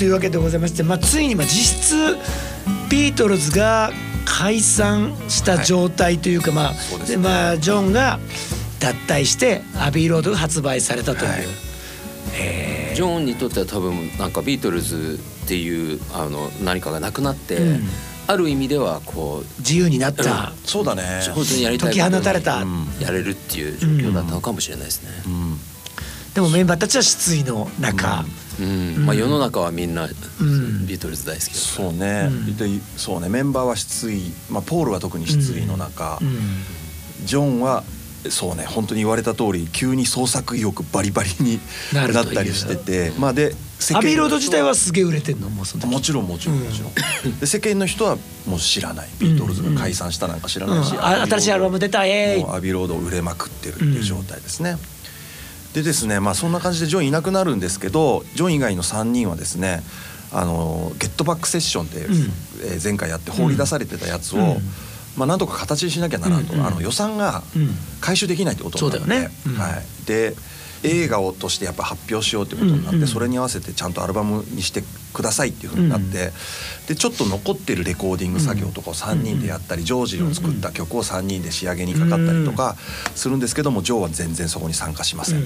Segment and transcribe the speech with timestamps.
[0.00, 2.16] はいというわけでございまして、まあ、ついにまあ実質
[2.90, 3.90] ビートルズが
[4.24, 8.18] 解散した状態というか、まあでまあジョンが
[8.78, 11.30] 脱退してアビーロードが発売されたという。
[11.30, 11.40] はい。
[12.34, 17.88] えー、ジョンにとっては多分なんかビートルズっていうあの何かがなくなって、うん、
[18.26, 21.02] ある意味ではこう自由になった、うん、そうだね。
[21.34, 22.64] 本当にやりたい解き放たれた、
[23.00, 25.10] やれるっていう状況だったのかもしれないですね、
[26.34, 28.24] でもメンバーたちは失意の中、
[28.60, 29.06] うん。
[29.06, 33.28] まあ、世の中はみんなビートルズ大好きそうね、でそうね。
[33.28, 36.20] メンバーは失意、まあ、ポールは特に失意の中、
[37.24, 37.84] ジョンは
[38.28, 38.64] そうね。
[38.66, 41.58] 本当に言われた通り急に創作意欲バリバリに
[41.94, 43.12] なったりしてて。
[43.18, 43.54] まあで
[43.94, 46.88] アビーロード自体はすげえ売れてんのもうもちろんもちろんもちろ
[47.30, 49.08] ん、で世間の人はもう知らない。
[49.18, 54.76] ビートルズが解散したなんか知らないし、新しいアルバム出たえアビーロード売れまくってるっていう状態ですね、
[55.74, 59.82] でですねまあそんな感じでジョンいなくなるんですけどジョン以外の3人はですね
[60.32, 62.06] あのゲットバックセッションって、
[62.64, 64.38] え前回やって放り出されてたやつを、
[65.16, 67.42] まあ、なんとか形にしなきゃならんと、うんうん、あの予算が
[68.00, 69.30] 回収できないってことなので、ね。
[69.46, 70.36] うん、はい、で
[70.82, 74.82] 映画をとしてやっぱ発表しようってことになって、うんうん、それに合わせてちゃんとアルバムにして
[75.12, 76.12] くださいっていうふうになって、うん、
[76.88, 82.76] でちょっと残ってるレコーディング作業とかを3人でやったり、ジョージの作った曲を3人で仕上げにかかったりとか
[83.14, 85.42] するんですけどもジョーは全然そこに参加しません。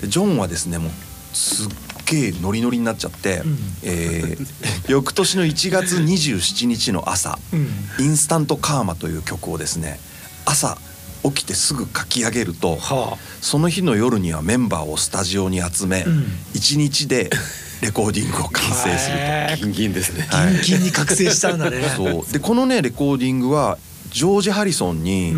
[0.00, 0.90] でジョンはですねもう
[1.32, 1.68] すっ
[2.06, 4.46] げえノリノリになっちゃって、うん、えー、
[4.90, 7.68] 翌年の1月27日の朝「うん、
[7.98, 9.98] インスタントカーマ」という曲をですね
[10.44, 10.76] 朝
[11.24, 17.30] 起きてすぐ書き上げると、はあ、その日の夜にはメンバーをスタジオに集め、うん、1日で
[17.82, 19.16] レコーディングを完成する
[19.58, 19.64] と。
[19.64, 20.26] ギンギンですね。
[20.62, 21.82] ギンギンに覚醒したんだね。
[21.96, 22.32] そう。
[22.32, 23.76] でこのねレコーディングは
[24.10, 25.34] ジョージ・ハリソンに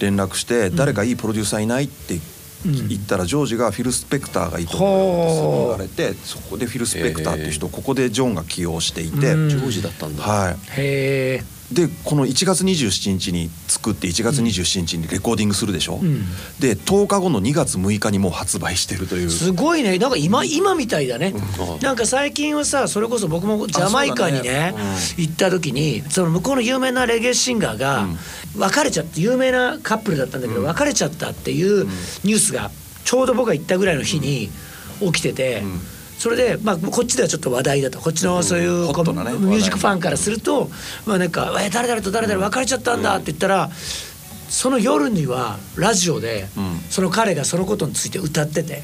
[0.00, 2.18] 連絡して、誰かいいプロデューサーいないって
[2.64, 9.18] 行ったらジョージがフィル・スペクターがいいと言われてそこでフィル・スペクターっていう人をここでジョンが起用していて。
[9.18, 10.22] ジョージだったんだ。
[10.22, 10.54] はい。
[10.54, 10.56] へ
[11.40, 16.20] えでこの1月27日に作って1月27日にレコーディングするでしょ、うん、
[16.60, 19.30] で10日後の2月6日にもう発売してるという。
[19.30, 19.98] すごいね。
[19.98, 28.06] なんか今今みたいだね、うん、なんか最近はさそれこそ僕もジャマイカにね、ねうん、行った時にその向こうの有名なレゲエシンガーが
[28.56, 31.86] 別れちゃって有名なカップルだったんだけど別れちゃったっていう
[32.22, 32.70] ニュースが
[33.04, 34.50] ちょうど僕が行ったぐらいの日に
[35.00, 35.64] 起きてて。
[36.18, 40.70] それで、まあ、こっちではちょっと話題だとこっちのそういう、こうミュージックファンからすると、
[41.04, 43.70] まあ、なんか「え誰々と誰々別れちゃったんだ」って言ったら。
[44.48, 46.48] その夜にはラジオで
[46.90, 48.82] その彼がそのことについて歌ってて、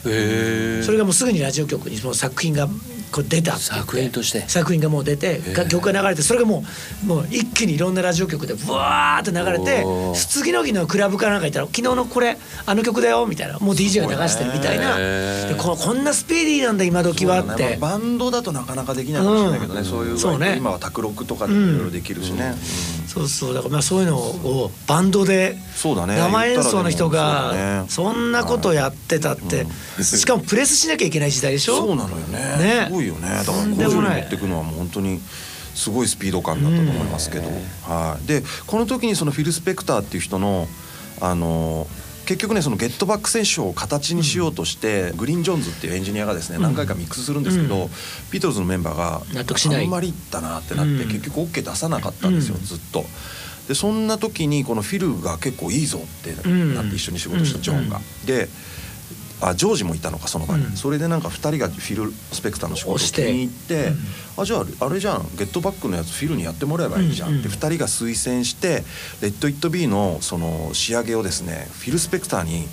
[0.82, 2.68] それがもうすぐにラジオ局にその作品が
[3.12, 4.48] こう出た作品として。
[4.48, 6.64] 作品がもう出て曲が流れてそれがも
[7.04, 9.84] うもう一気にいろんなラジオ局でブワーって流れて
[10.14, 14.96] 次の日のクラブかなんか行ったら「昨日のこれあの曲だよ」みたいなもう DJ が流してるみたいな。
[14.96, 17.78] でここんなスピーディーなんだ今時はって、ね。
[17.80, 22.54] バンドだとなかなかできないかもしれないけどね、うん、そういうそう、ね、今は卓録とかでいろいろできるしね、
[23.00, 29.66] うん、そうそうだからまあそういうのをバンドで生演奏の人がそんなことやってたって、
[30.02, 31.76] しかもプレスしなきゃいけない時代でしょ？
[31.76, 32.38] そうなのよね。
[32.58, 32.84] ね。
[32.86, 33.28] すごいよね。
[33.28, 33.86] だからこうい。
[33.86, 35.20] うふうに持っていくのはもう本当に
[35.74, 37.48] すごいスピード感だったと思いますけど、
[37.82, 40.68] はい、でこの時にそのフィル・スペクターっていう人の
[41.20, 41.86] あの
[42.32, 47.88] 結局ねそのゲットバックセッションを形にしようとして、うん、グリーン・ジョーンズっていうエンジニアがですね、何回かミックスするんですけど、うん、
[48.30, 49.84] ビートルズのメンバーが納得しない。
[49.84, 53.04] あんまりだなってなって、結局 OK 出さなかったんですよ、ずっと。
[53.68, 56.32] でそんな時にこのフィルが結構いいぞって
[56.74, 58.00] なって一緒に仕事したジョンが。
[58.24, 58.48] で
[59.42, 72.68] あジョージもいたのかその場に、うん、それでなんか2人がフィル・スペクターの仕事を気に入って、うん、あじゃああれじゃん Get Back のやつフィルにやってもらえばいいじゃん、うんうん、って2人が推薦して「Let It Be」のその仕上げをですねフィル・スペクターに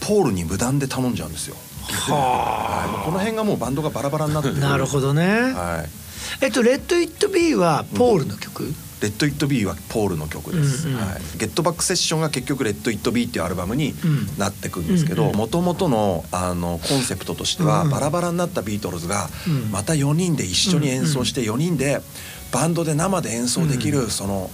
[0.00, 1.56] ポールに無断で頼んじゃうんですよ。
[1.88, 4.58] はあ、この辺がもうバンドがバラバラになってる。
[4.58, 13.94] なるほどね、はい、えっと「Let It Be」はポールの曲、 Let It Be はポールの曲です、うんうん、はい、 Get Back セッションが結局「Let It Be」っていうアルバムに
[14.38, 19.28] なってくんですけどもともとのあのコンセプトとしては、バラバラになったビートルズが
[19.70, 22.00] また4人で一緒に演奏して4人で
[22.52, 24.50] バンドで生で演奏できるその。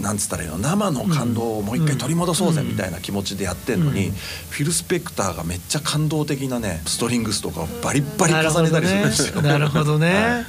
[0.00, 0.58] なんつったらいいの？
[0.58, 4.12] 生の感動をもう一回取り戻そうぜみたいな気持ちでやってんのに、
[4.50, 9.42] フィル・スペクターがめっちゃ感動的なねストリングスとかをバリバリ重ねたりするんですよ。
[9.42, 10.12] なるほどね。
[10.14, 10.46] はい、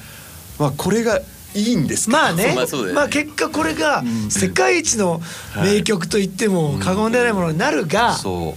[0.59, 1.19] まあこれが
[1.55, 2.55] いいんですまあね。
[2.93, 5.21] まあ結果これが世界一の
[5.63, 8.55] 名曲と言っても過言でないものになるが、そ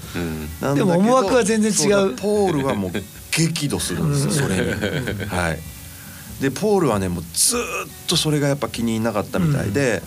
[0.62, 2.16] う、でも思惑は全然違う。
[2.16, 2.92] ポールはもう
[3.30, 4.62] 激怒するんですよそれに。
[5.26, 5.58] はい。
[6.40, 7.60] でポールはねもうずっ
[8.08, 10.02] とそれがやっぱ気に食わなかったみたいで、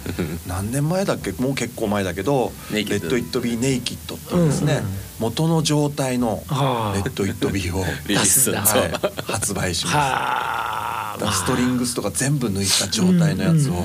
[0.45, 1.31] 何年前だっけ？
[1.31, 4.83] もう結構前だけど「Let It Be Naked」っていうですね、
[5.19, 6.43] 元の状態の
[6.93, 9.91] 「レッド・イット・ビー」をはい、発売しま
[10.91, 10.94] す。
[11.17, 13.75] だストリングスとか全部抜いた状態のやつを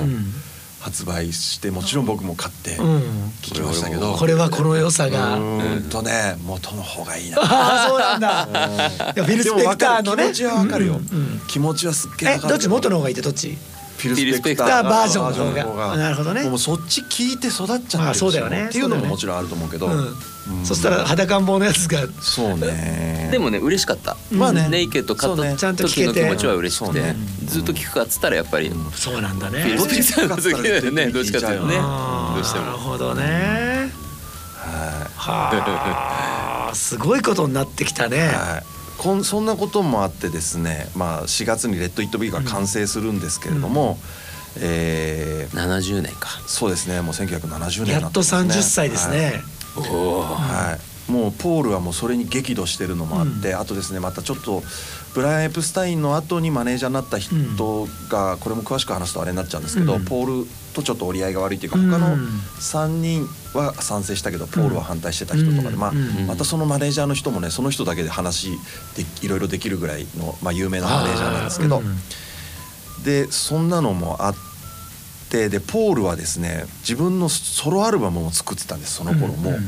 [0.79, 2.75] 発売してもちろん僕も買って
[3.41, 5.35] 聞きましたけど、これはこの良さが。
[5.37, 7.37] うんとね元の方がいいな。
[7.39, 8.47] ああそうなんだ。
[9.15, 10.23] いやフィル・スペクターのね。
[10.23, 10.99] 気持ちはわかるよ、
[11.47, 12.67] 気持ちはすっげええどっち？
[12.67, 13.57] 元の方がいいってどっち？
[14.09, 15.97] フィル・スペクターバージョンの方が。
[15.97, 16.43] なるほどね。
[16.43, 18.67] もうそっち聞いて育っちゃってそうだよね。
[18.67, 20.15] っていうのももちろんあると思うけど、うん。
[20.65, 21.99] そしたら裸ん坊のやつが。
[22.21, 23.29] そうね。
[23.31, 24.67] でもね嬉しかった、まあね。
[24.69, 27.15] ネイケッド買ったちゃんと聞時けての気持ちは嬉しくて、そうね。
[27.45, 31.07] ずっと聞くかっつったらやっぱり、そうなんだフィル・ねスペクターの時だよね。
[31.07, 32.65] どっちかっていうとねどうしても。
[32.65, 33.91] なるほどね。
[35.15, 38.27] はあすごいことになってきたね。
[38.27, 43.97] はいこんそんなこともあってですね、まあ、4月に「レッド・イット・ビー」が完成するんですけれども、
[44.57, 46.29] えー70年か。
[46.45, 48.53] そうですねもう1970年にやっとなってますね。
[48.53, 49.41] 30歳ですね。
[49.75, 50.77] おおは
[51.09, 54.61] い、もうポールはもうそれに激怒してるのもあって、あとですねまたちょっと
[55.15, 60.05] ブライアン・エプスタインの後にマネージャーになった人が、これも詳しく話すとあれになっちゃうんですけど、うん。
[60.05, 61.89] ポールとちょっと折り合いが悪いっていうかうん。
[61.89, 62.17] 他の
[62.59, 68.51] 3人は賛成したけどポールは反対してた人とかで、まあうんまたそのマネージャーの人もねその人だけで話
[68.95, 71.97] でいろいろできるぐらいの、まあ、有名なマネージャーなんですけど、うん
[73.03, 74.35] でそんなのもあっ
[75.29, 79.59] てでポールはですね自分のソロアルバムも作ってたんですその頃も、もう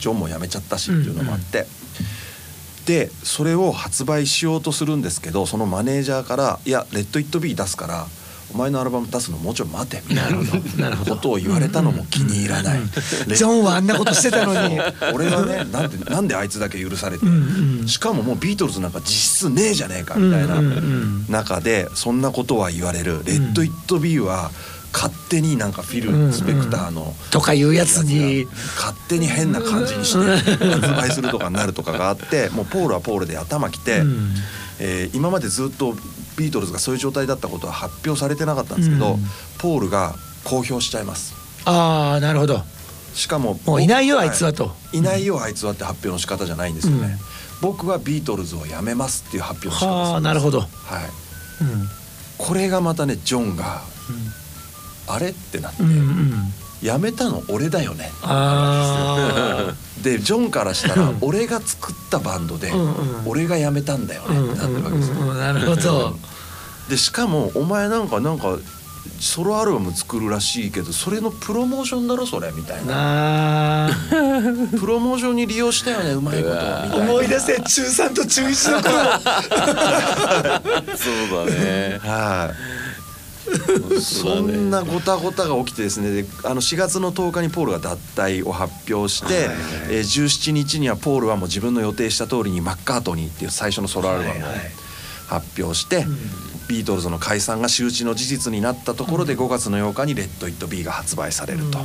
[0.00, 1.66] ジョンも辞めちゃったしっていうのもあって、
[2.86, 8.06] でそれを発売しようとするんですけどそのマネージャーから「いや Let It Be 出すから
[8.54, 10.96] お前のアルバム出すのもうちょい待て」みたいな。
[10.96, 12.80] ことを言われたのも気に入らない。
[13.26, 14.78] レジョンはあんなことしてたのに。
[15.12, 21.26] 俺はねなんでなんであいつだけ許されて、んうんしかももうビートルズなんか実質ねえじゃねえかみたいなうんうんうん。
[21.28, 24.50] 中でそんなことは言われる「Let It Be」は
[24.92, 28.46] 勝手になんかフィル・スペクターのとかいうやつに。
[28.76, 34.34] 勝手に変な感じにして発売するとかになるとかがあってもうポールはポールで頭きて、うん。
[34.78, 35.96] えー今までずっと
[36.36, 39.24] ビートルズがそういう状態だったことは発表されてなかったんですけど、うん。
[39.58, 40.14] ポールが
[40.44, 41.34] 公表しちゃいます。
[41.64, 42.62] ああなるほど。
[43.14, 44.72] しかももういないよあいつはと。
[44.92, 45.00] い。
[45.00, 47.18] ないよあいつはって発表の仕方じゃないんですよね、
[47.60, 50.10] 僕はビートルズを辞めますっていう発表の仕方です。
[50.10, 50.60] はあなるほど。
[50.60, 50.68] はい。
[51.60, 51.88] うん。
[52.36, 53.82] これがまたねジョンが、
[55.06, 56.54] あれってなって、うんうん
[56.84, 58.12] 辞めたの俺だよね。
[58.22, 59.72] あ
[60.02, 61.18] でジョンからしたらうん。
[61.22, 62.70] 俺が作ったバンドで、
[63.24, 65.02] 俺が辞めたんだよねってなってるわけで
[65.80, 66.14] すよ、
[66.90, 68.58] でしかもお前なんかなんか
[69.18, 73.88] ソロアルバム作るらしいけどそれのプロモーションだろそれみたいな。
[74.78, 76.56] プロモーションに利用したよねうまいこと
[76.96, 78.92] 思い出せ中3と中1の頃。
[80.96, 81.10] そ
[81.44, 81.98] うだね。
[82.02, 82.56] はい、
[84.00, 89.48] そんなごたごたが起きてですねであの4月の10日にポールが脱退を発表して、
[89.90, 94.42] えー17日にはポールはもう自分の予定した通りにマッカートニーっていう最初のソロアルバムを
[95.26, 96.04] 発表して、
[96.68, 101.78] ビートルズの解散が周知の事実になったところで5月の8日に「Let It Be」が発売されると。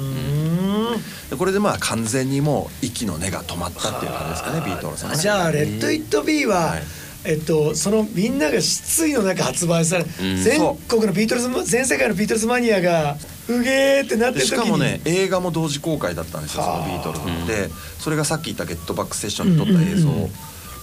[1.30, 6.83] でこれでまあ完全にもう息の根が止まったっていう感じですかねビートルズのねじゃあ「Let It Be は」はい
[7.26, 13.18] えっと、そのみんなが失意の中発売され、全国のビートルズ全世界のビートルズマニアが
[13.49, 17.68] うげーってなってでる時にしかもね映画も同時公開だったんですよそのビートルズで
[17.99, 20.09] それがさっき言った「ゲットバックセッション」に撮った映像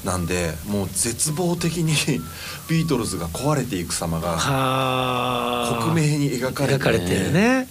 [0.05, 1.95] なんでもう絶望的に
[2.69, 5.79] ビートルズが壊れていく様がはあ。
[5.83, 7.69] 克明に描かれて描かれてるね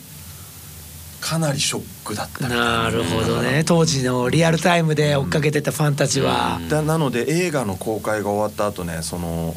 [1.26, 2.88] かなりショックだったな。
[2.92, 3.64] るほどね。
[3.66, 9.56] 当時のリアルタイムで追っかけてたファンたちは、だなので映画の公開が終わった後ねその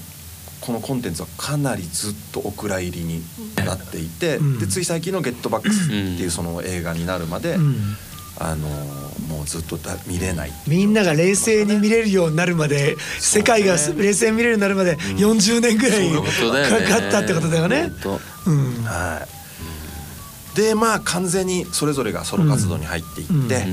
[0.62, 3.22] このコンテンツはかなりずっとお蔵入りに
[3.56, 4.58] なっていて、うん。
[4.58, 7.96] でつい最近の「ゲットバックス」っていうその映画になるまで、うん。
[8.40, 8.68] あの
[9.28, 10.52] もうずっとだ見れない。
[10.66, 16.10] みんなが冷静に見れるようになるまで、世界が冷静に見れるようになるまで40年ぐらい
[16.86, 17.92] かかったってことだよね。
[18.02, 18.84] 本うん。
[18.84, 19.37] はい、
[20.58, 23.64] でまあ完全にそれぞれがソロ活動に入っていって、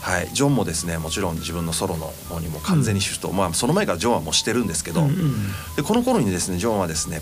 [0.00, 5.32] はい、ジョンもですねもちろん自分のソロの方にも完全にシフト、まあその前からジョンはもうしてるんですけど、うんうん
[5.76, 7.20] でこの頃にですねジョンはですね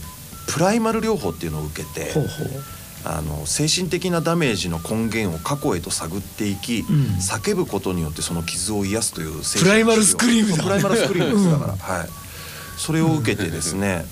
[0.49, 2.49] プライマル療法っていうのを受けてほうほう。
[3.05, 6.85] あの精神的なダメージの根源を過去へと探っていき、ん。
[7.21, 10.65] 叫ぶことによってその傷を癒すという精神プライマルスクリームだ。
[10.65, 11.51] プライマルスクリームです。
[11.51, 12.09] だから、はい。
[12.79, 14.05] それを受けてですね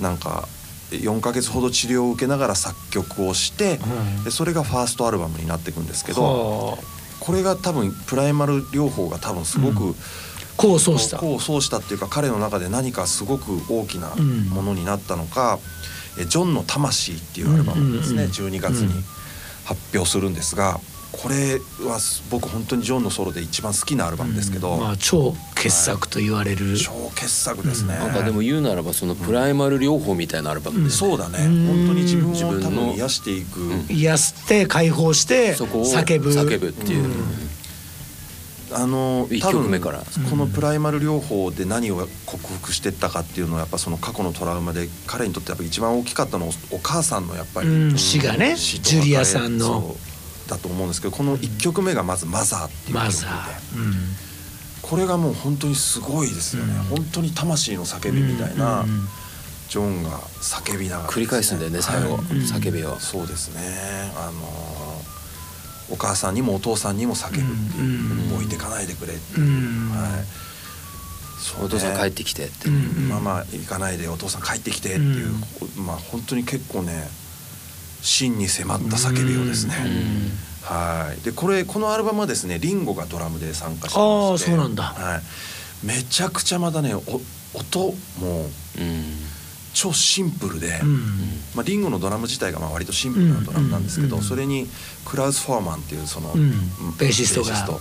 [0.00, 0.46] なんか
[0.90, 3.78] 4ヶ月ほど治療を受けながら作曲をして、
[4.16, 4.24] うん。
[4.24, 6.98] でそれがファーストアルバムになっていくんですけど、はあ。
[7.20, 9.94] これが多分プライマル療法が多分すごく、
[10.56, 11.18] こうそうした。
[11.60, 14.14] したっていうか彼の中で何かすごく大きな
[14.52, 15.58] ものになったのか
[16.18, 19.04] 「えジョンの魂」っていうアルバムをですね、うんうんうん12月に
[19.64, 20.80] 発表するんですが
[21.10, 21.98] これは
[22.30, 31.38] 僕本当にジョンのソロで一番好きなアルバムですけど、まあ、超傑作と言われる、超傑作ですね、なんかでも言うならばそのプライマル療法みたいなアルバムで、そうだね。
[31.38, 33.60] 本当に自分を多分癒していく、
[33.90, 36.30] 癒して解放してそこを叫ぶ。
[36.30, 37.10] 叫ぶっていう、
[38.72, 40.04] あの一多分曲目から。
[40.30, 47.98] このプライマル療法で何を克服していったかっていうのはやっぱその過去のトラウマで彼にとってやっぱ一番大きかったのはお母さんのやっぱり、うん。
[47.98, 48.56] 死がね。
[48.56, 49.66] ジュリアさんの。
[49.66, 50.17] そう
[50.48, 54.28] だと思うんですけどこの1曲目がまず「マザー」っていう曲で。
[54.80, 58.86] これがもう本当にすごいですよね、本当に魂の叫びみたいな、
[59.68, 62.98] ジョンが叫びながら繰り返すんだよね最後、はい叫びを。
[62.98, 63.60] そうですね。
[64.16, 65.02] あの
[65.90, 67.40] お母さんにもお父さんにも叫ぶっ
[67.72, 69.90] ていう、うん置いてかないでくれっていう、うん。
[69.90, 70.10] はい。
[71.38, 71.66] そうね。
[71.66, 73.08] お父さん帰ってきてって、うん。
[73.08, 75.32] ママ行かないでお父さん帰ってきてっていう、
[75.76, 77.08] まあ本当に結構ね
[78.00, 79.74] 真に迫った叫びをですね、
[80.62, 81.24] はい。
[81.24, 84.50] でこれこのアルバムはですねリンゴがドラムで参加してまして。
[84.50, 84.82] あーそうなんだ。
[84.84, 85.20] は
[85.82, 87.00] い、めちゃくちゃまたねお
[87.54, 89.28] 音もうん。
[89.74, 90.96] 超シンプルで、うん。
[91.54, 94.66] まあ、リンゴのドラム自体がまあ割とシンプルなドラムなんですけど、うんそれに
[95.04, 96.50] クラウス・フォーマンっていうその、うん。
[96.98, 97.78] ベーシストが。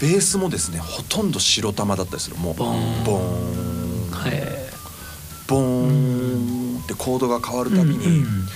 [0.00, 2.36] ベースもですねほとんど白玉だったりする。
[2.36, 3.04] もうボーン。
[3.04, 4.32] ボーン。
[4.32, 4.70] へ
[5.48, 8.48] ボーンってコードが変わるたびに、うん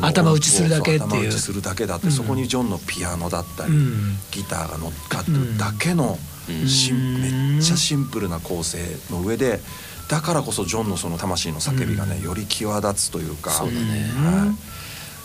[0.00, 1.10] 頭打ちするだけっていう。
[1.10, 4.16] 頭打ちするだけだって、うんそこにジョンのピアノだったり、うん。
[4.30, 8.78] ギターが乗っかってるだけの、めっちゃシンプルな構成
[9.10, 9.60] の上で
[10.08, 13.50] だからこそジョンのその魂の叫びがね、より際立つというか。
[13.50, 14.10] そうだね。
[14.14, 14.54] は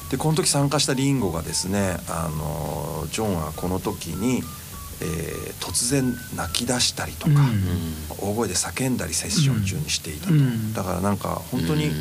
[0.07, 4.43] い、でこの時参加したリンゴがですねあのジョンはこの時に、
[5.01, 7.33] えー突然泣き出したりとか、
[8.17, 10.73] 大声で叫んだりセッション中にしていたと、うん。
[10.73, 11.93] だからなんか本当にうん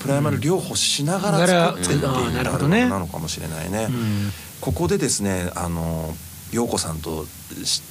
[0.00, 2.02] プライマル療法しながら作ってっていう
[2.42, 2.84] なね。
[2.84, 3.86] ムなのかもしれないね。
[3.88, 4.32] うん。
[4.60, 6.14] ここでですねあの
[6.52, 7.26] 陽子さんと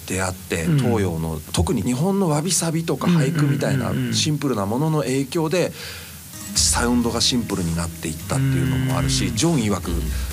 [0.07, 0.79] 出会ってうん。
[0.79, 5.71] 東洋の、特に日本のわびさびとか俳句みたいなシンプルなものの影響で
[6.55, 9.35] サウンドがシンプルになっていったっていうのもあるし、うん。
[9.35, 9.91] ジョン曰く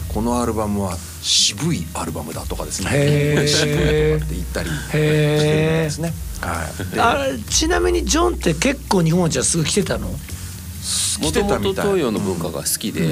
[0.09, 3.47] このアルバムは渋いアルバムだとかですね。
[3.47, 5.09] 渋いとかって言ったりしてるん
[5.85, 6.13] ですね。
[6.41, 10.09] はい、であちなみにジョンって結構日本じゃすぐ来てたの？
[10.09, 10.36] 来
[11.21, 13.09] もともと東洋の文化が好きで、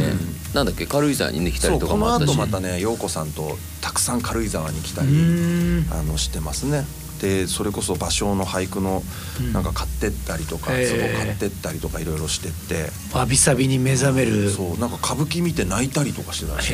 [0.54, 2.28] なんだっけ軽井沢にね来たりとかそうこもあったし。
[2.28, 5.12] の後またね陽子さんとたくさん軽井沢に来たうり。
[5.12, 5.86] ん。
[5.90, 6.84] あのしてますね。
[7.20, 9.02] でそれこそ芭蕉の俳句の
[9.40, 9.52] うん。
[9.52, 14.50] なんか買ってったりとか、へー壺買ってったりとかいろいろしてって、わびさびに目覚める。
[14.50, 16.72] そうなんか歌舞伎見て泣いたりとかしてたらし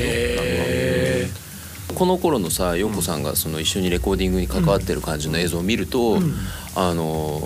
[1.95, 6.35] この頃のさ陽子さんがその一緒にレコーディングに関わってる感じの映像を見ると、うん。
[6.77, 7.43] あの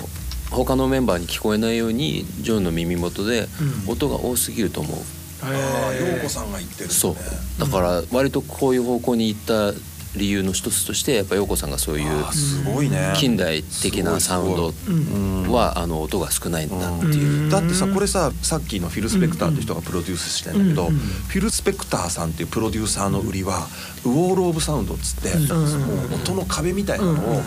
[0.54, 3.48] 他のメンバーに聞こえないようにジョンの耳元で
[3.86, 3.92] うん。
[3.92, 4.98] 音が多すぎると思う、
[5.42, 5.46] あ
[5.90, 6.94] あ陽子さんが言ってるね。
[6.94, 7.16] そう。
[7.60, 9.72] だから割とこういう方向に行った
[10.16, 13.14] 理由の一つとしてやっぱ陽子さんがそういうあーすごいね。
[13.16, 15.50] 近代的なサウンドうん。
[15.50, 17.08] はあの音が少ないんだってう。
[17.08, 17.12] ん。
[17.14, 17.50] いう。
[17.50, 23.66] だってさこれささっきのフィル・スペクターって人がプロデュースしてんだけど、うんうんフィル・スペクターさんっていうプロデューサーの売りは
[24.04, 25.48] ウォール・オブ・サウンドっつって、ん。
[25.48, 27.42] もう音の壁みたいなのを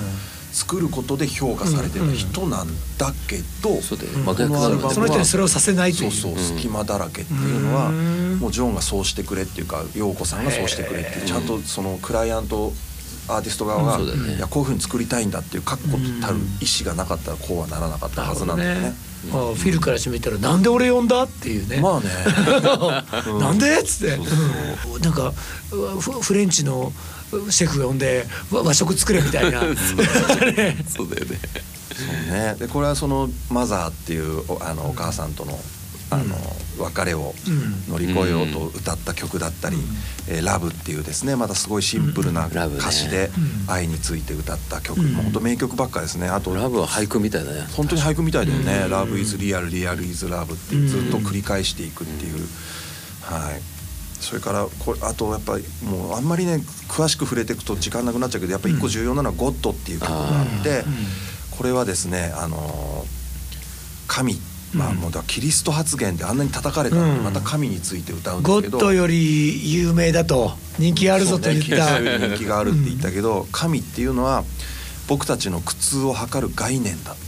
[0.57, 4.25] 作ることで評価されてた人なんだけど、そうだようん。
[4.25, 6.09] このアルバムはその人にそれをさせないという。
[6.09, 8.39] うそそう隙間だらけっていうのはうん。
[8.39, 12.73] もうジョンがそうしてくれっていうか陽子さんがそうしてくれっていうちゃんとそのクライアント
[13.29, 14.35] アーティスト側が、ね。
[14.37, 18.93] いやこういうふうに作りたいんだっていう確固たる意思がなかったらこうはならなかったはずなんだよね。
[19.29, 22.05] あフィルからしてみたらなんで俺呼んだっていうね、まあね
[23.39, 24.15] なんでっつって。
[24.15, 24.95] そうそう。
[24.95, 25.01] うん。
[25.01, 25.31] なんか
[25.99, 26.93] フフレンチの
[27.49, 29.61] シェフ呼んでわ和食作れみたいな。
[29.65, 29.75] ね。
[30.87, 31.39] そうだよね。
[31.95, 32.55] そうね。
[32.59, 35.59] でこれはそのマザーっていうおあのお母さんとの
[36.09, 36.37] あの
[36.79, 37.83] 別れをうん。
[37.89, 39.77] 乗り越えようと歌った曲だったり
[40.27, 43.73] 「えーラブっていうですねまたすごいシンプルな歌詞でうん。
[43.73, 45.11] 愛について歌った曲、うん。
[45.11, 46.29] もう本当名曲ばっかですね。
[46.29, 47.67] あとラブは俳句みたいだね。
[47.73, 52.47] 本当に俳句みたいだよね「Love is real real is love」っていうずっと繰り返していくっていう、
[53.21, 53.76] はい
[54.19, 56.55] それからこれあとやっぱりもうあんまりね
[56.89, 60.83] 詳しく触れていくと時間なくなっちゃうけどやっぱ一個重要なのは「ゴッド」っていう曲があって、
[61.51, 63.05] これはですねあの
[64.07, 64.39] 神
[64.73, 74.43] まあもうだキリスト発言であんなに叩かれたのまた神について歌うんですゴけど、ッドより有名だと人気あるぞと言った、人気があるって言ったけど、神っていうのは
[75.07, 77.13] 僕たちの苦痛を測る概念だ。
[77.13, 77.26] うん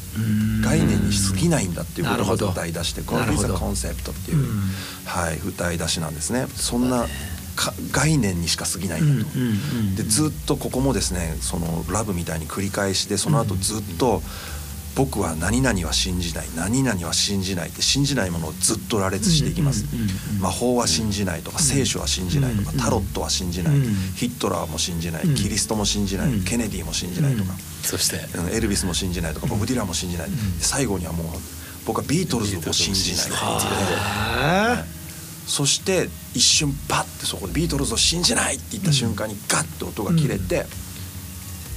[0.63, 4.71] 概念に過ぎないんだっていうことを歌い出して「な God る is ほ a ど concept」っていう、うん。
[5.05, 6.47] はい、歌い出しなんですね。
[6.55, 7.07] そんな
[7.55, 9.31] か概念にしか過ぎないんだと。
[9.97, 14.23] でずっとここもですねそのラブみたいに繰り返しでその後ずっと
[14.95, 19.85] 僕は何々は信じない何々は信じないって信じないものをずっと羅列していきます。
[20.39, 23.73] 魔法は信じないとか聖書は信じないとかタロットは信じない
[24.15, 28.19] ヒットラーも信じないキリストも信じないケネディも信じないとかそして。
[28.53, 30.29] エルビスも信じないとかボブ・ディランも信じない。
[30.59, 31.27] 最後にはもう
[31.85, 33.25] 僕はビートルズを信じない。
[33.25, 34.83] って言って
[35.47, 40.65] そして一瞬パッてそこでビートルズを信じないって言った瞬間にガッと音が切れて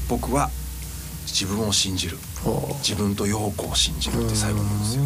[0.09, 0.51] 僕は
[1.27, 2.19] 自分を信じる。
[2.83, 5.05] 自分と陽子を信じるって最後なんですよ。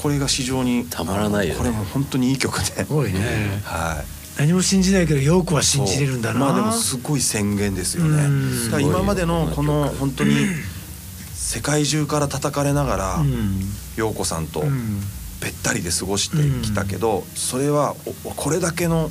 [0.00, 6.38] これが非常にたまらないよ、ね、これも本当にいい曲で、ごいね、はい何も信じないけど陽子は信じれるんだな。
[6.38, 8.22] まあでもすごい宣言ですよね。
[8.66, 10.34] だから今までのこの本当に
[11.34, 13.24] 世界中から叩かれながら
[13.96, 14.64] 陽子さんと
[15.40, 17.94] べったりで過ごしてきたけどそれは
[18.36, 19.10] これだけの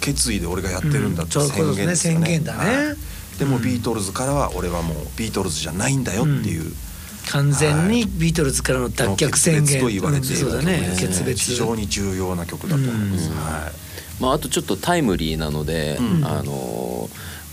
[0.00, 2.26] 決意で俺がやってるんだって宣言ですよね。
[2.26, 2.94] 宣言だね、
[3.38, 6.74] でもビートルズからは俺はもうビートルズじゃないんだよっていう、うん、
[7.28, 9.80] 完全にビートルズからの脱却宣言。
[9.80, 10.96] と言われている、うん、ね。
[10.98, 11.44] 決別。
[11.44, 13.89] 非常に重要な曲だと思います、うん、はい
[14.20, 17.08] まあ、あとちょっとタイムリーなので、あの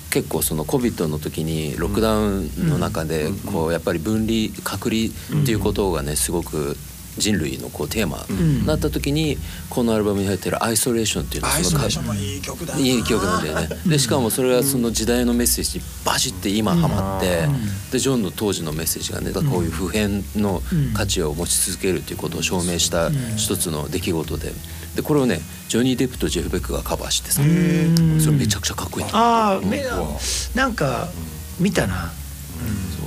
[0.09, 5.09] 結構その COVID の時にロックダウンの中でこうやっぱり分離隔離
[5.41, 6.77] っていうことがねすごく
[7.17, 9.37] 人類のこうテーマになった時に
[9.69, 13.69] このアルバムに入ってる「アイソレーション」っていうのはそのいい曲だいい曲なんだよね。
[13.85, 17.47] でしかもそれはその時代のメッセージにバシッて今ハマって
[17.91, 20.61] でジョンの当時のメッセージがねこういう普遍の
[20.93, 24.53] 価値を持ち続けるということを証明した一つの出来事で。
[24.95, 27.41] でこれをねジョニー・デップとジェフ・ベックがカバーしてさ。
[28.19, 31.07] それめちゃくちゃかっこいいああなんか
[31.59, 32.11] 見たな、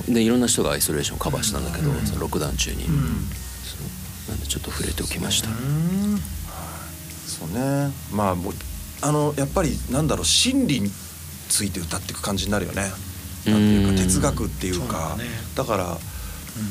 [0.09, 2.87] うん、でいろんな人がアイソレーションカバーしたんだけど、そのロックダウン中に、
[4.31, 5.49] なんでちょっと触れておきました。
[7.27, 7.93] そうね。
[8.13, 8.53] まあもう
[9.03, 10.91] あのやっぱりなんだろう真理に
[11.49, 12.83] ついて歌っていく感じになるよね。
[13.47, 15.17] なんていうか哲学っていうか。
[15.57, 15.99] だから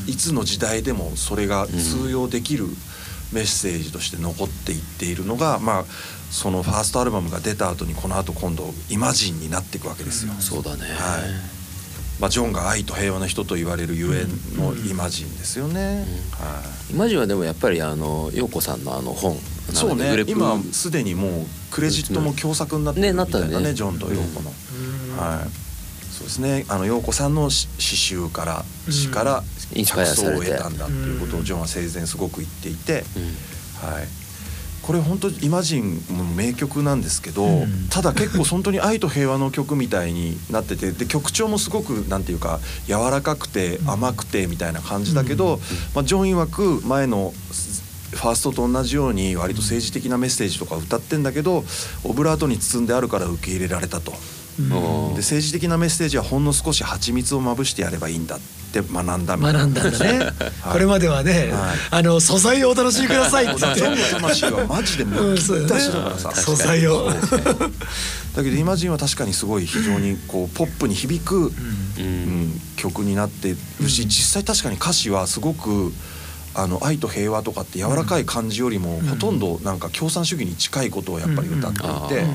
[0.07, 2.65] いつの時代でもそれが通用できる
[3.33, 5.85] メッセージとして残っていっているのがまあ
[6.31, 10.33] そのファーストアルバムが出た後にこの後今度「イマジン」になっていくわけですよ。
[10.39, 11.58] そうだね、はい
[12.19, 14.25] まあ、ジョンが愛と平和な人と言われるゆえ
[14.57, 16.05] のイマジンですよね。
[16.31, 19.37] はい、イマジンはでもやっぱりあの陽子さんのあの本
[19.73, 20.25] そうね。
[20.27, 24.49] 今すでにもうクレジットも共作になってるみたいなねねジョンと陽子の。
[25.17, 25.49] はい。
[26.11, 26.65] そうですね。
[26.67, 33.05] あの陽子さんの詩集から詩から着想を得たんだっていうことをジョンは生前すごく言っていて、
[33.81, 34.07] はい、
[34.89, 45.59] これ本当イマジンも名曲なんですけど、うん、ただ結構本当に愛と平和の曲みたいになっててで曲調もすごくなんていうか柔らかくて甘くてみたいな感じだけど、
[45.93, 51.63] まあ、ジョン曰く前のファーストと同じように割と政治的なメッセージとか歌ってんだけど
[52.03, 54.13] オブラートに包んであるから受け入れられたと。
[54.67, 58.39] で政治的なメッセージはほんの少し蜂蜜をまぶしてやればいいんだっ
[58.73, 63.55] て学んだ学んだんだね、はい、これまではね、はい、あの素材をお楽しみくださいって。
[63.59, 67.09] 言っての魂はマジでむき出しだからさ、素材を。
[68.35, 71.51] だけど「イマジン」は確かにすごい非常にこうポップに響く、うん、
[71.97, 75.91] うん、曲になってるし実際確かに歌詞はすごく
[76.55, 82.25] あの愛と平和とかって柔らかい感じよりもほとんどなんか共産主義に近いことをやっぱり歌っていて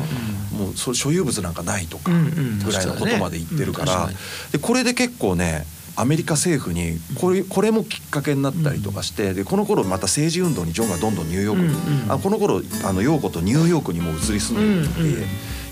[0.56, 4.10] もうそ所有物なんかないとかぐらいのことまで言ってるから。
[4.52, 15.24] でこれで結構ねアメリカ政府にこれこれもきっかけになったりとかしてでこの頃また政治運動にジョンがどんどんニューヨークにあこの頃あの陽子とニューヨークにも移り住んで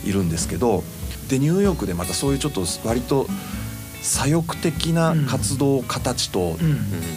[0.05, 0.85] いるんですけど
[1.29, 3.27] でニューヨークでまたそういうちょっと割と。
[4.03, 6.57] 左翼的な活動形と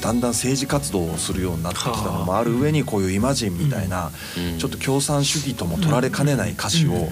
[0.02, 4.12] だんだん政治活動をするようになってきたのもある上にこういう「イマジン」みたいな
[4.60, 7.10] ちょっと共産主義とも取られかねない歌詞を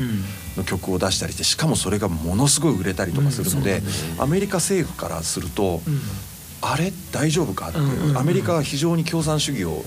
[0.56, 3.82] の曲を出したりしてしかもそれがものすごい売れたりとかするので
[4.20, 5.82] アメリカ政府からすると
[6.62, 6.94] あれ？
[7.12, 7.70] 大丈夫か？
[7.70, 9.84] っていうアメリカは非常に共産主義を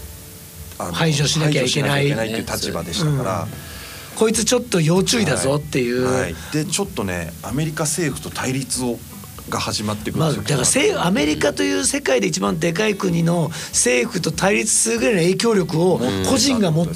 [0.93, 3.49] 排除しなきゃいけないっていう立場でしたから。
[4.17, 6.23] こいつちょっと要注意だぞっていう、はい。
[6.23, 8.99] はい、でちょっとねアメリカ政府と対立を
[9.49, 16.93] が始まってくるまあ、だからアメリカという世界で一番でかい国の政府と対立するぐらいの影響力を個人が持って、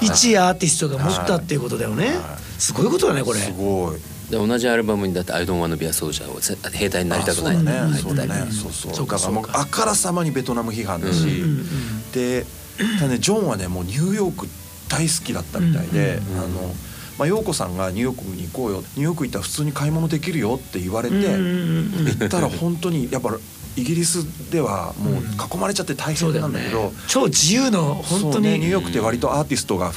[0.00, 2.12] 一アーティストが持ったっていうことだよね、
[2.58, 3.38] すごいことだねこれ。
[3.38, 4.00] すごい。
[4.30, 7.62] で同じアルバムにだって「アイドンワンのビアソージャー」を兵隊になりたくない。
[7.62, 7.72] ね。
[8.02, 8.48] そうだね。
[8.50, 9.06] そうそう。
[9.06, 11.44] だからもうあからさまにベトナム批判だし、
[12.12, 12.44] で
[12.98, 14.48] ただねジョンはねもうニューヨーク
[14.88, 16.74] 大好きだったみたいで、あの。
[17.18, 23.30] まあ、陽子さんがニューヨークに行こうよニューヨーク行ったら普通に買い物できるよって言われて行ったら本当にやっぱ
[23.76, 25.14] イギリスではもう
[25.54, 29.92] 囲まれちゃって大変なんだけど、ね、超自由の本当に、ね、ニューヨークって割とアーティストが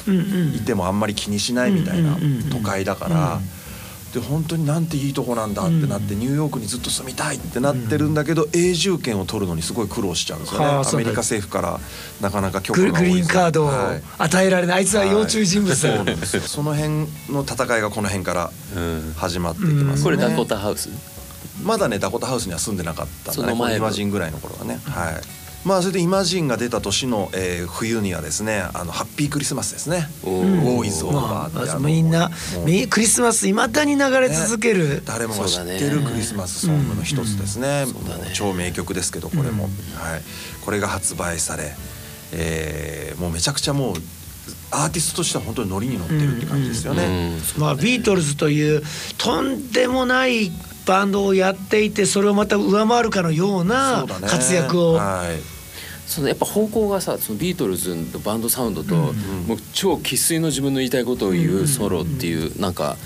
[0.56, 2.18] いてもあんまり気にしないみたいな
[2.52, 3.40] 都会だから。
[4.13, 11.80] で本当になんていいとこなんだってなって、ニューヨークにずっと住みたいってなってるんだけど、永住権を取るのにすごい苦労しちゃうんですよね、アメリカ政府から
[12.22, 13.10] なかなか許可グが多い。
[13.10, 14.02] グリーンカードをはい。
[14.17, 16.36] 与えられないあいつは要注意人物だそうなんです。
[16.38, 19.13] よ その辺の戦いがこの辺からうん。
[19.15, 20.89] 始まっていきますね、これダコタハウス？
[21.63, 23.50] まだねダコタハウスには住んでなかったんだね。
[23.50, 25.22] その前イマジンぐらいの頃はね、はい
[25.65, 32.32] まあそれでイマジンが出た年の、えー冬にはですねあのハッピークリスマスですね「おウーォーイズオーバまー」ってああのみんな
[32.89, 38.24] クリスマスいまだに流れ続ける、誰もが知ってるねクリスマスソングの一つですね,、そうだね。
[38.24, 40.24] もう超名曲ですけどこれも、はい、
[40.63, 41.76] これが発売され、
[42.32, 43.95] えーもうめちゃくちゃもう
[44.72, 47.38] アーティストとしては本当にノリに乗ってるって感じですよね。
[47.56, 47.62] うん。
[47.62, 48.84] まあ、ビートルズという
[49.17, 50.52] とんでもない
[50.89, 55.39] バンドをやっていてそれをまた上回るかのような活躍を、はい。
[56.10, 59.13] そのやっぱ方向がさそのビートルズのバンドサウンドと、もう
[59.73, 62.97] 超生粋の自分の言いたいことを言うソロっていうなんか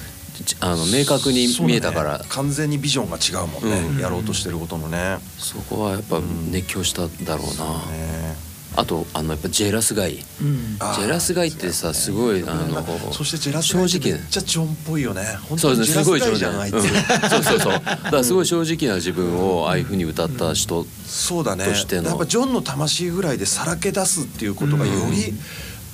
[0.45, 2.19] ちあの明確に見えたから。
[2.19, 2.25] ね。
[2.29, 3.99] 完全にビジョンが違うもんね、うん。
[3.99, 5.17] やろうとしてることのね。
[5.37, 10.77] そこはやっぱ熱狂しただろうな、ねあとあのやっぱジェラスガイ、うん。
[10.77, 15.21] ジェラスガイってさすごいあのそしてジェラスガイって正直めっちゃジョンっぽいよね。
[15.47, 16.73] 本当にそうですねすごいジェラスガイじゃんあいつ。
[16.75, 16.81] うん
[17.29, 17.73] そうそうそう。
[17.73, 21.65] だからすごい正直な自分をああいうふうに歌った人、そうだね。
[21.65, 22.09] としての。
[22.09, 25.33] やっぱジョンの魂ぐらいでさらけ出すっていうことがより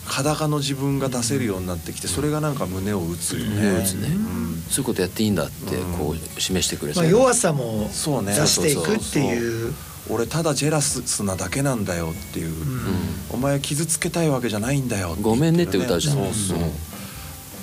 [0.05, 3.61] 裸の自分が出せるようになってきてそれがなんか胸を打つよね。
[3.61, 3.79] ね。
[3.79, 4.63] うん。
[4.69, 8.33] そういうことやっていいんだってこう示してくれた、まあ、弱さもそうね。
[8.33, 9.73] 出していくっていう
[10.09, 12.55] 俺ただジェラスなだけなんだよっていう、
[13.31, 16.15] お前傷つけたいわけじゃないんだよごめんねって歌うじゃん。
[16.15, 16.63] そうそう、うん。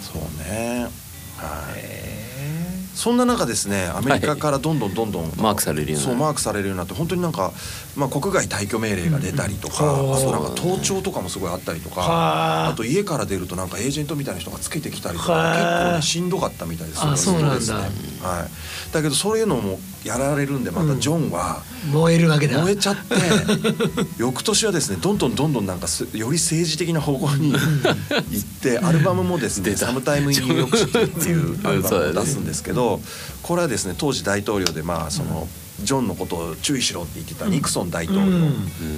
[0.03, 0.87] そうね。
[1.37, 2.17] はい。
[2.95, 6.13] そんな中ですねアメリカからどんどんどんどん、マークされるようにな。
[6.13, 7.53] るそうマークされるようになって本当になんか、
[7.95, 10.15] まあ、国外退去命令が出たりとか、うん。
[10.15, 12.07] あとなんか盗聴とかもすごいあったりとか、は
[12.67, 17.05] ああと家から出るとなんかエージェントみたいな人がつけてきたりとはあか結構ねしんどかったみたいです。
[17.05, 17.55] あそうなんだ。
[17.57, 17.81] ですね、
[18.23, 22.63] はい、だけどそういうのもやられるんでまたジョンは、燃えるわけだ。
[22.63, 23.17] 燃えちゃって
[24.19, 29.87] 翌年はですねどんどんどんどんなんかすより政治的な方向に行ってアルバムもですね「出た。
[29.87, 33.01] Sometime in New York City」っていうアルバムを出すんですけど
[33.43, 35.49] これはですね当時大統領でまあその
[35.83, 38.47] ジョンのことを注意しろって言ってたニクソン大統領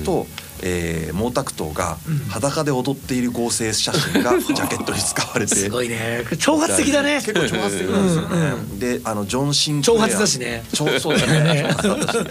[0.05, 0.27] と、
[0.63, 5.55] えー毛沢東が裸で踊っている合成写真が ジャケットに使われて。
[5.55, 6.25] すごいね。
[6.33, 7.21] 挑発的だね。
[7.25, 8.55] 結構挑発的なんですよね。
[8.79, 9.97] で、あのジョンシンクレア。
[9.97, 10.65] 挑発だしね。
[10.73, 11.69] 超そうだね。
[11.69, 12.27] 挑発だったしはい。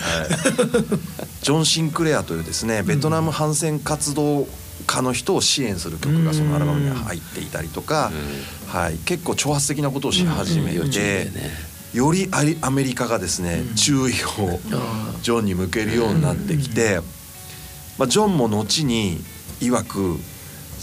[1.41, 4.47] ジョンシンクレアというですね、ベトナム反戦活動
[4.85, 8.11] 家の人を支援する曲がそのアルバムには入っていたりとか、
[8.67, 10.85] はい、結構挑発的なことをし始めうん。
[10.85, 10.91] うん。
[10.91, 11.66] てね。
[11.97, 12.29] より
[12.61, 14.59] アメリカがですね、注意を
[15.21, 17.01] ジョンに向けるようになってきて、
[17.97, 19.19] まあ、ジョンも後に
[19.59, 20.19] 曰く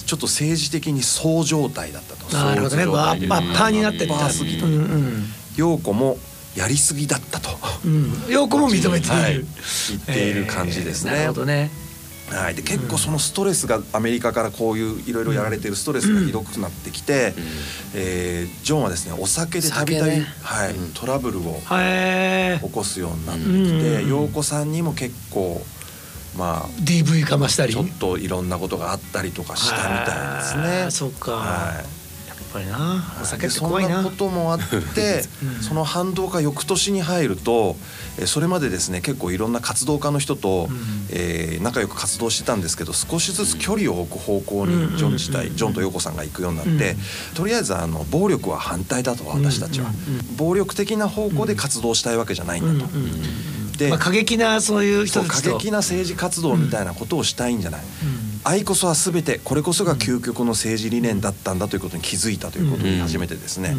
[0.07, 2.37] ちょっと政治的にそう状態だったと。
[2.37, 2.85] なるほどね。
[2.85, 3.11] そう状態。
[3.11, 4.29] アッパーになってった。
[4.29, 4.67] すぎた。
[4.67, 5.25] うんうん
[5.57, 6.19] 陽子も
[6.57, 7.51] やりすぎだったと。
[7.85, 8.13] うん。
[8.29, 9.35] 陽子も認めている、はい。
[9.35, 11.13] 言っている感じですね。
[11.13, 11.84] えーなるほどね
[12.31, 17.35] はい、で結構そのストレスがアメリカからこういういろいろやられてるストレスがひどくなってきて、
[17.95, 20.75] えージョンはですねお酒でたびたび、はい。
[20.95, 24.29] トラブルを起こすようになってきうん。
[24.29, 25.61] 子さんにも結構
[26.37, 27.75] ま DV かましたり。
[27.75, 30.91] あちょっといろんなことがあったりとかしたみたいですね。
[30.91, 32.04] そっか、はい
[32.55, 34.03] ぱりなお酒でそんって怖いな。
[34.03, 34.59] なこともあっ
[34.95, 35.25] て、
[35.61, 37.77] その反動が翌年に入ると、
[38.19, 40.69] えーそれまでですね結構いろんな活動家の人と、
[41.11, 46.97] えー仲良く活動してたんですけど少しずつ距離を置く方向にジョン自体、ジョンとヨコさんが行くようになって、
[47.35, 49.91] とりあえずあの暴力は反対だと私たちは、
[50.37, 52.91] 暴力的な方向で活動したいわけじゃないんだと。
[53.79, 57.81] でまあ、過激なそういう人そう過たちと激な政治活動みたいなことをしたいんじゃない、
[58.45, 63.75] 愛こそは全てこれこそが究極の政治理念だったんだということに気づいたということに初めてですね、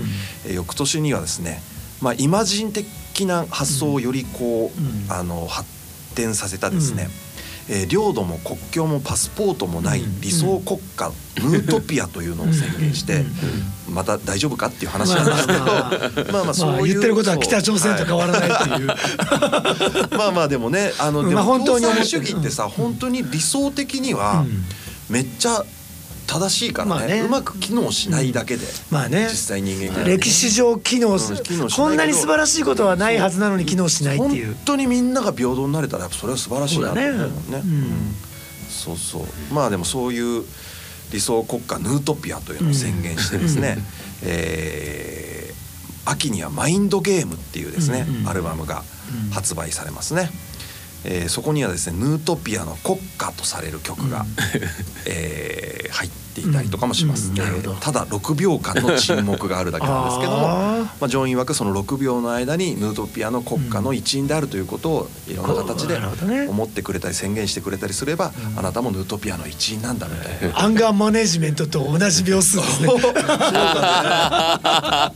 [0.46, 1.62] えー翌年にはですね、
[2.02, 5.68] まあ、イマジン的な発想をよりこう、あの発
[6.16, 7.10] 展させたですね、
[7.70, 13.26] えー領土も国境もパスポートもない理想国家、ヌートピアというのを宣言して、
[13.90, 15.60] また大丈夫かっていう話なんですけど、
[16.32, 18.88] まあまあそう言ってることは北朝鮮と変わらないっていう、
[20.18, 24.46] まあまあでもねあのでもまあ本当に共産主義ってさ本当に理想的には
[25.10, 25.64] めっちゃ
[26.28, 27.22] 正しいからね,、まあね。
[27.22, 29.28] うまく機能しないだけで、まあね。
[29.30, 30.04] 実際人間が。
[30.04, 34.48] 歴史上機能すうんこんなに素晴らしいことはないはずなのに機能しないっていう。
[34.48, 37.12] 本当にみんなが平等になれたらやっぱそれは素晴らしいなと思うね。
[37.12, 37.64] そうだね。
[37.64, 38.16] うん。
[38.70, 39.54] そうそう。
[39.54, 40.44] まあでもそういう
[41.12, 43.78] 理想国家ヌートピアというのを宣言してですね、
[44.24, 45.36] えー
[46.06, 48.84] 秋には「マインドゲーム」っていうですね、アルバムが
[49.32, 50.30] 発売されますね。
[51.06, 54.26] えーそこにはですねヌートピアの国歌とされる曲が、
[55.06, 57.38] えー入っていたりとかもします、うん。
[57.38, 60.38] えーただ6秒間の沈黙があるだけなんですけども
[61.00, 65.98] まあ、ジョン曰くその6秒の間にヌートピアの国歌の一員であるということをいろんな形で
[66.48, 70.60] 思ってくれたり宣言してくれたりすれば、あなたもヌートピアの一員なんだみたいな。
[70.60, 72.90] アンガーマネジメントと同じ秒数ですね。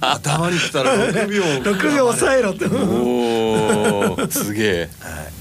[0.01, 1.43] 頭にきたら6秒。
[1.71, 2.65] 6秒抑えろって。
[2.67, 4.89] おおすげえ。
[4.99, 5.33] はい、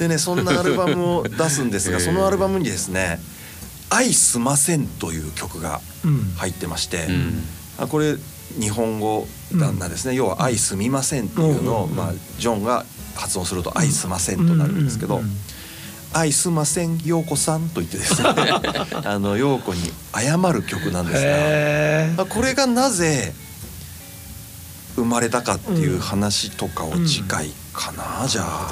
[0.00, 3.20] でねそんなアルバムを出すんですが、そのアルバムにですね
[3.90, 6.32] 「愛すません」という曲がうん。
[6.36, 7.44] 入ってまして、ん。
[7.78, 8.16] あこれ
[8.58, 11.94] 日本語なんですね、要は「愛すみません」っていうのを、うん。
[11.94, 15.36] まあ、ジョンが発音すると「愛すません」となるんですけどうんうんうん
[16.14, 18.28] 「愛すません陽子さん」と言ってですね
[19.04, 21.20] あの陽子に謝る曲なんですが。
[21.26, 23.34] へまあこれがなぜ
[24.96, 28.70] 生まれたかっていう話とかを次回かな、じゃあ。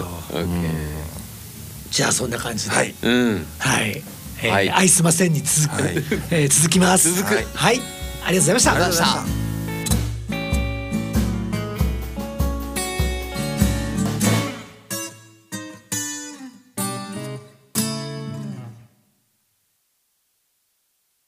[1.90, 2.74] じゃあそんな感じで。
[2.74, 2.94] はい。
[3.02, 4.02] うんはい、
[4.42, 4.70] えーはい。
[4.70, 5.94] 愛すませんに続く、はい。
[6.30, 7.22] えー続きます。
[7.54, 7.80] はい、
[8.24, 9.47] ありがとうございました。